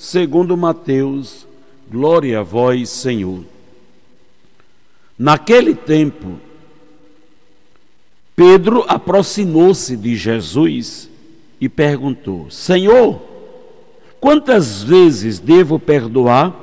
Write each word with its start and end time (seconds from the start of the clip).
segundo 0.00 0.56
Mateus. 0.56 1.46
Glória 1.90 2.40
a 2.40 2.42
vós, 2.42 2.88
Senhor. 2.88 3.44
Naquele 5.18 5.74
tempo, 5.74 6.40
Pedro 8.34 8.84
aproximou-se 8.88 9.94
de 9.96 10.16
Jesus 10.16 11.10
e 11.60 11.68
perguntou: 11.68 12.50
Senhor, 12.50 13.20
quantas 14.18 14.82
vezes 14.82 15.38
devo 15.38 15.78
perdoar 15.78 16.56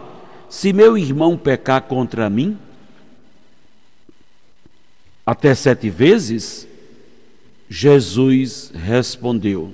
se 0.50 0.74
meu 0.74 0.98
irmão 0.98 1.38
pecar 1.38 1.84
contra 1.84 2.30
mim? 2.30 2.58
até 5.28 5.54
sete 5.54 5.90
vezes? 5.90 6.66
Jesus 7.70 8.72
respondeu: 8.74 9.74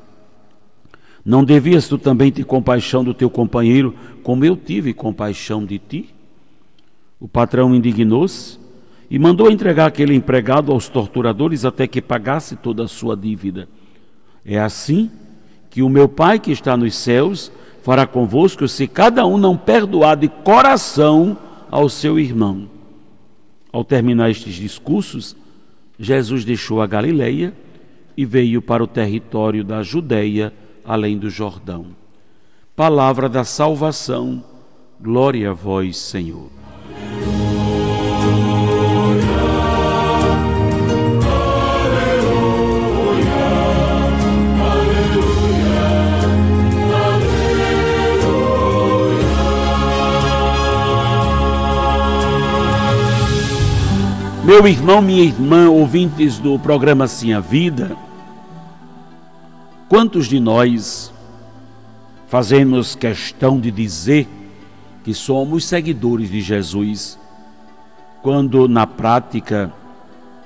Não 1.23 1.43
devias 1.43 1.87
tu 1.87 1.97
também 1.97 2.31
ter 2.31 2.43
compaixão 2.43 3.03
do 3.03 3.13
teu 3.13 3.29
companheiro, 3.29 3.95
como 4.23 4.43
eu 4.43 4.55
tive 4.55 4.93
compaixão 4.93 5.63
de 5.63 5.77
ti? 5.77 6.09
O 7.19 7.27
patrão 7.27 7.75
indignou-se 7.75 8.57
e 9.09 9.19
mandou 9.19 9.51
entregar 9.51 9.85
aquele 9.85 10.15
empregado 10.15 10.71
aos 10.71 10.89
torturadores 10.89 11.65
até 11.65 11.85
que 11.85 12.01
pagasse 12.01 12.55
toda 12.55 12.85
a 12.85 12.87
sua 12.87 13.15
dívida. 13.15 13.67
É 14.43 14.59
assim 14.59 15.11
que 15.69 15.83
o 15.83 15.89
meu 15.89 16.09
Pai 16.09 16.39
que 16.39 16.51
está 16.51 16.75
nos 16.75 16.95
céus 16.95 17.51
fará 17.83 18.07
convosco 18.07 18.67
se 18.67 18.87
cada 18.87 19.25
um 19.25 19.37
não 19.37 19.55
perdoar 19.55 20.15
de 20.15 20.27
coração 20.27 21.37
ao 21.69 21.89
seu 21.89 22.19
irmão. 22.19 22.69
Ao 23.71 23.83
terminar 23.83 24.29
estes 24.29 24.55
discursos, 24.55 25.35
Jesus 25.99 26.43
deixou 26.43 26.81
a 26.81 26.87
Galileia 26.87 27.53
e 28.17 28.25
veio 28.25 28.61
para 28.61 28.83
o 28.83 28.87
território 28.87 29.63
da 29.63 29.83
Judéia, 29.83 30.53
além 30.85 31.17
do 31.17 31.29
Jordão. 31.29 31.87
Palavra 32.75 33.27
da 33.27 33.43
salvação, 33.43 34.43
glória 34.99 35.51
a 35.51 35.53
vós, 35.53 35.97
Senhor. 35.97 36.49
Meu 54.43 54.67
irmão, 54.67 55.01
minha 55.01 55.23
irmã, 55.23 55.69
ouvintes 55.69 56.37
do 56.37 56.59
programa 56.59 57.07
Sim 57.07 57.31
a 57.31 57.39
Vida, 57.39 57.95
quantos 59.91 60.27
de 60.27 60.39
nós 60.39 61.13
fazemos 62.27 62.95
questão 62.95 63.59
de 63.59 63.69
dizer 63.69 64.25
que 65.03 65.13
somos 65.13 65.65
seguidores 65.65 66.31
de 66.31 66.39
Jesus, 66.39 67.19
quando 68.21 68.69
na 68.69 68.87
prática 68.87 69.69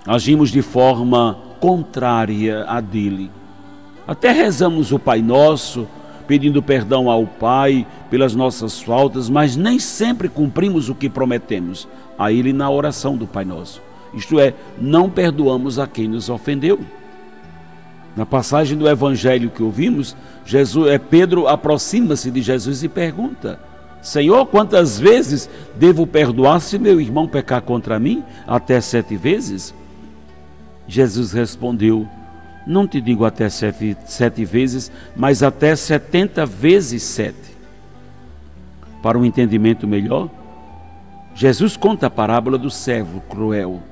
agimos 0.03 0.49
de 0.49 0.63
forma 0.63 1.37
contrária 1.59 2.65
a 2.67 2.81
dele? 2.81 3.29
Até 4.07 4.31
rezamos 4.31 4.91
o 4.91 4.97
Pai 4.97 5.21
Nosso, 5.21 5.87
pedindo 6.25 6.63
perdão 6.63 7.07
ao 7.07 7.27
Pai 7.27 7.85
pelas 8.09 8.33
nossas 8.33 8.81
faltas, 8.81 9.29
mas 9.29 9.55
nem 9.55 9.77
sempre 9.77 10.27
cumprimos 10.27 10.89
o 10.89 10.95
que 10.95 11.07
prometemos 11.07 11.87
a 12.17 12.31
Ele 12.31 12.51
na 12.51 12.67
oração 12.67 13.15
do 13.15 13.27
Pai 13.27 13.45
Nosso. 13.45 13.79
Isto 14.11 14.39
é, 14.39 14.55
não 14.81 15.07
perdoamos 15.07 15.77
a 15.77 15.85
quem 15.85 16.07
nos 16.07 16.29
ofendeu. 16.29 16.79
Na 18.15 18.25
passagem 18.25 18.77
do 18.77 18.87
Evangelho 18.87 19.49
que 19.49 19.61
ouvimos, 19.61 20.15
Jesus, 20.45 20.89
é, 20.89 20.97
Pedro 20.97 21.47
aproxima-se 21.47 22.31
de 22.31 22.41
Jesus 22.41 22.83
e 22.83 22.87
pergunta: 22.87 23.59
Senhor, 24.01 24.45
quantas 24.45 24.97
vezes 24.97 25.49
devo 25.75 26.07
perdoar 26.07 26.61
se 26.61 26.79
meu 26.79 27.01
irmão 27.01 27.27
pecar 27.27 27.61
contra 27.61 27.99
mim? 27.99 28.23
Até 28.47 28.79
sete 28.79 29.17
vezes? 29.17 29.73
Jesus 30.87 31.33
respondeu: 31.33 32.07
Não 32.65 32.87
te 32.87 33.01
digo 33.01 33.25
até 33.25 33.49
sete, 33.49 33.97
sete 34.05 34.45
vezes, 34.45 34.91
mas 35.15 35.43
até 35.43 35.75
setenta 35.75 36.45
vezes 36.45 37.03
sete. 37.03 37.55
Para 39.01 39.17
um 39.17 39.25
entendimento 39.25 39.85
melhor, 39.85 40.29
Jesus 41.35 41.75
conta 41.75 42.07
a 42.07 42.09
parábola 42.09 42.57
do 42.57 42.69
servo 42.69 43.19
cruel 43.29 43.83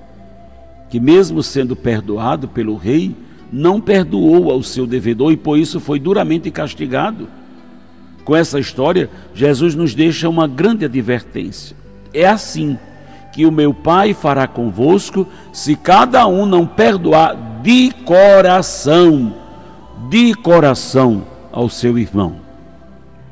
que, 0.90 1.00
mesmo 1.00 1.42
sendo 1.42 1.76
perdoado 1.76 2.48
pelo 2.48 2.78
rei, 2.78 3.16
não 3.54 3.80
perdoou 3.80 4.50
ao 4.50 4.64
seu 4.64 4.88
devedor 4.88 5.32
e 5.32 5.38
por 5.38 5.60
isso 5.60 5.80
foi 5.80 6.00
duramente 6.00 6.50
castigado. 6.50 7.28
Com 8.26 8.36
essa 8.36 8.60
história, 8.60 9.12
Jesus 9.36 9.76
nos 9.76 9.94
deixa 9.94 10.28
uma 10.28 10.48
grande 10.48 10.86
advertência. 10.86 11.78
É 12.12 12.26
assim 12.26 12.80
que 13.32 13.46
o 13.46 13.52
meu 13.52 13.72
Pai 13.72 14.16
fará 14.16 14.48
convosco 14.48 15.28
se 15.52 15.76
cada 15.76 16.26
um 16.26 16.48
não 16.48 16.66
perdoar 16.66 17.62
de 17.62 17.92
coração, 18.04 19.36
de 20.10 20.34
coração 20.34 21.24
ao 21.52 21.70
seu 21.70 22.00
irmão. 22.00 22.38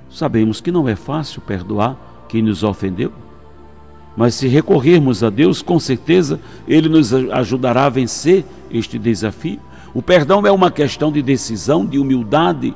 Sabemos 0.08 0.62
que 0.62 0.72
não 0.72 0.88
é 0.88 0.96
fácil 0.96 1.42
perdoar 1.42 1.98
quem 2.30 2.44
nos 2.44 2.64
ofendeu. 2.64 3.12
Mas 4.16 4.36
se 4.36 4.48
recorrermos 4.48 5.24
a 5.24 5.32
Deus, 5.32 5.64
com 5.64 5.80
certeza 5.80 6.40
Ele 6.68 6.90
nos 6.90 7.12
ajudará 7.12 7.86
a 7.86 7.90
vencer 7.90 8.46
este 8.70 9.00
desafio. 9.00 9.60
O 9.94 10.02
perdão 10.02 10.46
é 10.46 10.52
uma 10.52 10.72
questão 10.72 11.12
de 11.12 11.22
decisão, 11.22 11.86
de 11.86 12.00
humildade. 12.00 12.74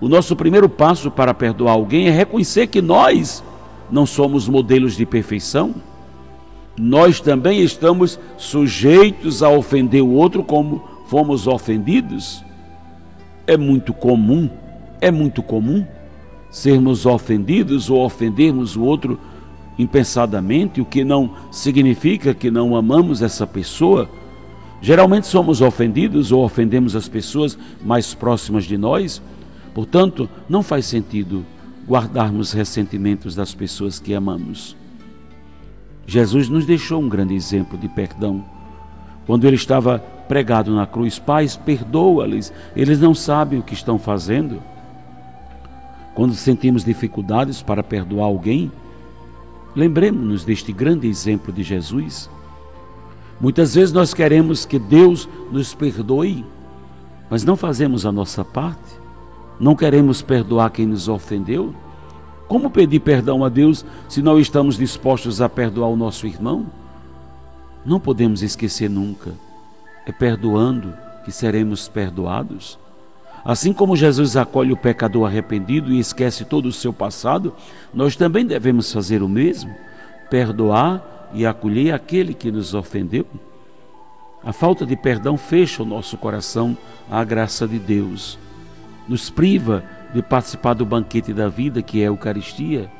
O 0.00 0.08
nosso 0.08 0.36
primeiro 0.36 0.68
passo 0.68 1.10
para 1.10 1.32
perdoar 1.32 1.72
alguém 1.72 2.08
é 2.08 2.10
reconhecer 2.10 2.66
que 2.66 2.82
nós 2.82 3.42
não 3.90 4.06
somos 4.06 4.48
modelos 4.48 4.96
de 4.96 5.04
perfeição. 5.06 5.74
nós 6.78 7.20
também 7.20 7.60
estamos 7.60 8.18
sujeitos 8.38 9.42
a 9.42 9.50
ofender 9.50 10.02
o 10.02 10.12
outro 10.12 10.42
como 10.42 10.82
fomos 11.06 11.46
ofendidos? 11.46 12.42
É 13.46 13.56
muito 13.56 13.92
comum, 13.92 14.48
é 15.00 15.10
muito 15.10 15.42
comum 15.42 15.84
sermos 16.50 17.04
ofendidos 17.04 17.90
ou 17.90 18.04
ofendermos 18.04 18.76
o 18.76 18.82
outro 18.82 19.18
impensadamente, 19.78 20.80
o 20.80 20.84
que 20.84 21.04
não 21.04 21.30
significa 21.50 22.34
que 22.34 22.50
não 22.50 22.76
amamos 22.76 23.22
essa 23.22 23.46
pessoa. 23.46 24.08
Geralmente 24.82 25.26
somos 25.26 25.60
ofendidos 25.60 26.32
ou 26.32 26.44
ofendemos 26.44 26.96
as 26.96 27.08
pessoas 27.08 27.58
mais 27.84 28.14
próximas 28.14 28.64
de 28.64 28.78
nós, 28.78 29.20
portanto, 29.74 30.28
não 30.48 30.62
faz 30.62 30.86
sentido 30.86 31.44
guardarmos 31.86 32.52
ressentimentos 32.52 33.34
das 33.34 33.54
pessoas 33.54 33.98
que 33.98 34.14
amamos. 34.14 34.76
Jesus 36.06 36.48
nos 36.48 36.64
deixou 36.64 37.00
um 37.00 37.08
grande 37.08 37.34
exemplo 37.34 37.76
de 37.76 37.88
perdão. 37.88 38.44
Quando 39.26 39.46
ele 39.46 39.56
estava 39.56 39.98
pregado 39.98 40.74
na 40.74 40.86
cruz, 40.86 41.18
pais, 41.18 41.56
perdoa-lhes, 41.56 42.52
eles 42.74 42.98
não 42.98 43.14
sabem 43.14 43.58
o 43.58 43.62
que 43.62 43.74
estão 43.74 43.98
fazendo. 43.98 44.62
Quando 46.14 46.34
sentimos 46.34 46.84
dificuldades 46.84 47.62
para 47.62 47.82
perdoar 47.82 48.26
alguém, 48.26 48.72
lembremos-nos 49.74 50.44
deste 50.44 50.72
grande 50.72 51.06
exemplo 51.06 51.52
de 51.52 51.62
Jesus. 51.62 52.30
Muitas 53.40 53.74
vezes 53.74 53.92
nós 53.92 54.12
queremos 54.12 54.66
que 54.66 54.78
Deus 54.78 55.26
nos 55.50 55.74
perdoe, 55.74 56.44
mas 57.30 57.42
não 57.42 57.56
fazemos 57.56 58.04
a 58.04 58.12
nossa 58.12 58.44
parte. 58.44 59.00
Não 59.58 59.74
queremos 59.74 60.20
perdoar 60.20 60.70
quem 60.70 60.86
nos 60.86 61.08
ofendeu. 61.08 61.74
Como 62.46 62.70
pedir 62.70 63.00
perdão 63.00 63.44
a 63.44 63.48
Deus 63.48 63.84
se 64.08 64.20
não 64.20 64.38
estamos 64.38 64.76
dispostos 64.76 65.40
a 65.40 65.48
perdoar 65.48 65.88
o 65.88 65.96
nosso 65.96 66.26
irmão? 66.26 66.66
Não 67.84 67.98
podemos 67.98 68.42
esquecer 68.42 68.90
nunca. 68.90 69.32
É 70.04 70.12
perdoando 70.12 70.92
que 71.24 71.32
seremos 71.32 71.88
perdoados. 71.88 72.78
Assim 73.44 73.72
como 73.72 73.96
Jesus 73.96 74.36
acolhe 74.36 74.72
o 74.72 74.76
pecador 74.76 75.26
arrependido 75.26 75.92
e 75.92 75.98
esquece 75.98 76.44
todo 76.44 76.66
o 76.66 76.72
seu 76.72 76.92
passado, 76.92 77.54
nós 77.92 78.16
também 78.16 78.44
devemos 78.44 78.92
fazer 78.92 79.22
o 79.22 79.28
mesmo, 79.28 79.74
perdoar 80.28 81.19
e 81.32 81.46
acolher 81.46 81.92
aquele 81.92 82.34
que 82.34 82.50
nos 82.50 82.74
ofendeu. 82.74 83.26
A 84.42 84.52
falta 84.52 84.86
de 84.86 84.96
perdão 84.96 85.36
fecha 85.36 85.82
o 85.82 85.86
nosso 85.86 86.16
coração 86.16 86.76
à 87.10 87.22
graça 87.22 87.68
de 87.68 87.78
Deus, 87.78 88.38
nos 89.06 89.28
priva 89.28 89.84
de 90.14 90.22
participar 90.22 90.74
do 90.74 90.86
banquete 90.86 91.32
da 91.32 91.48
vida, 91.48 91.82
que 91.82 92.00
é 92.00 92.04
a 92.04 92.06
Eucaristia, 92.06 92.90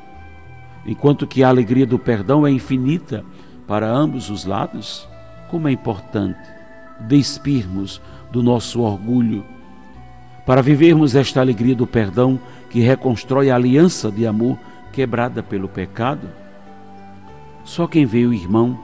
enquanto 0.85 1.25
que 1.25 1.43
a 1.43 1.49
alegria 1.49 1.85
do 1.85 1.97
perdão 1.97 2.45
é 2.45 2.51
infinita 2.51 3.25
para 3.67 3.89
ambos 3.89 4.29
os 4.29 4.45
lados. 4.45 5.07
Como 5.49 5.67
é 5.67 5.71
importante 5.71 6.39
despirmos 7.01 8.01
do 8.31 8.41
nosso 8.43 8.81
orgulho 8.81 9.43
para 10.45 10.61
vivermos 10.61 11.15
esta 11.15 11.41
alegria 11.41 11.75
do 11.75 11.85
perdão 11.85 12.39
que 12.69 12.79
reconstrói 12.79 13.49
a 13.49 13.55
aliança 13.55 14.11
de 14.11 14.25
amor 14.25 14.57
quebrada 14.93 15.43
pelo 15.43 15.67
pecado? 15.67 16.29
Só 17.63 17.87
quem 17.87 18.05
vê 18.05 18.25
o 18.25 18.33
irmão 18.33 18.77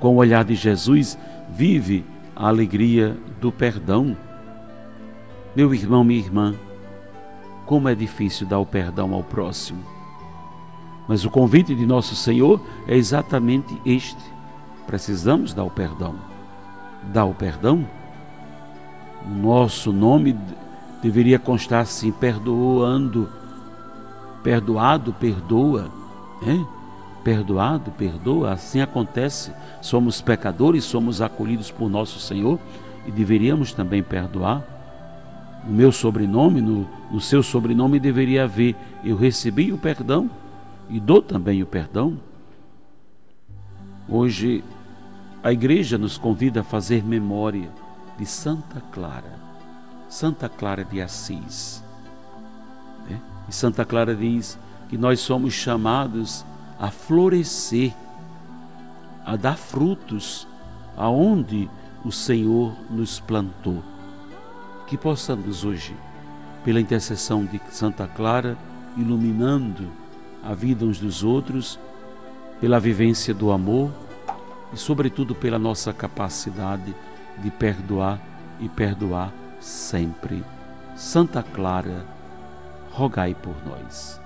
com 0.00 0.14
o 0.14 0.16
olhar 0.16 0.44
de 0.44 0.54
Jesus 0.54 1.18
vive 1.50 2.04
a 2.36 2.48
alegria 2.48 3.16
do 3.40 3.50
perdão. 3.50 4.16
Meu 5.56 5.74
irmão, 5.74 6.04
minha 6.04 6.20
irmã, 6.20 6.54
como 7.66 7.88
é 7.88 7.94
difícil 7.94 8.46
dar 8.46 8.58
o 8.58 8.66
perdão 8.66 9.12
ao 9.12 9.22
próximo. 9.22 9.82
Mas 11.08 11.24
o 11.24 11.30
convite 11.30 11.74
de 11.74 11.86
nosso 11.86 12.14
Senhor 12.14 12.60
é 12.86 12.96
exatamente 12.96 13.76
este: 13.84 14.22
precisamos 14.86 15.54
dar 15.54 15.64
o 15.64 15.70
perdão. 15.70 16.14
Dar 17.12 17.24
o 17.24 17.34
perdão? 17.34 17.86
Nosso 19.26 19.92
nome 19.92 20.38
deveria 21.02 21.38
constar 21.38 21.80
assim: 21.80 22.12
perdoando, 22.12 23.28
perdoado, 24.42 25.12
perdoa, 25.14 25.90
né? 26.42 26.64
Perdoado, 27.24 27.90
perdoa. 27.92 28.52
Assim 28.52 28.80
acontece. 28.80 29.52
Somos 29.80 30.20
pecadores, 30.20 30.84
somos 30.84 31.20
acolhidos 31.20 31.70
por 31.70 31.88
nosso 31.88 32.18
Senhor 32.18 32.58
e 33.06 33.10
deveríamos 33.10 33.72
também 33.72 34.02
perdoar. 34.02 34.64
No 35.64 35.72
meu 35.72 35.92
sobrenome, 35.92 36.60
no, 36.60 36.88
no 37.10 37.20
seu 37.20 37.42
sobrenome 37.42 37.98
deveria 37.98 38.44
haver: 38.44 38.76
eu 39.04 39.16
recebi 39.16 39.72
o 39.72 39.78
perdão 39.78 40.30
e 40.88 40.98
dou 40.98 41.20
também 41.20 41.62
o 41.62 41.66
perdão. 41.66 42.18
Hoje 44.08 44.64
a 45.42 45.52
igreja 45.52 45.98
nos 45.98 46.16
convida 46.16 46.60
a 46.60 46.64
fazer 46.64 47.04
memória 47.04 47.68
de 48.18 48.24
Santa 48.24 48.80
Clara 48.90 49.48
Santa 50.08 50.48
Clara 50.48 50.84
de 50.84 51.02
Assis. 51.02 51.82
Né? 53.08 53.20
E 53.48 53.54
Santa 53.54 53.84
Clara 53.84 54.14
diz 54.14 54.58
que 54.88 54.96
nós 54.96 55.20
somos 55.20 55.52
chamados 55.52 56.44
a 56.78 56.90
florescer, 56.90 57.92
a 59.24 59.36
dar 59.36 59.56
frutos 59.56 60.46
aonde 60.96 61.68
o 62.04 62.12
Senhor 62.12 62.74
nos 62.90 63.20
plantou. 63.20 63.82
Que 64.86 64.96
possamos 64.96 65.64
hoje, 65.64 65.94
pela 66.64 66.80
intercessão 66.80 67.44
de 67.44 67.60
Santa 67.70 68.06
Clara, 68.06 68.56
iluminando 68.96 69.88
a 70.42 70.54
vida 70.54 70.84
uns 70.84 70.98
dos 70.98 71.22
outros, 71.22 71.78
pela 72.60 72.80
vivência 72.80 73.34
do 73.34 73.52
amor 73.52 73.90
e, 74.72 74.76
sobretudo, 74.76 75.34
pela 75.34 75.58
nossa 75.58 75.92
capacidade 75.92 76.94
de 77.38 77.50
perdoar 77.50 78.20
e 78.60 78.68
perdoar 78.68 79.32
sempre. 79.60 80.44
Santa 80.96 81.42
Clara, 81.42 82.04
rogai 82.90 83.34
por 83.34 83.54
nós. 83.64 84.20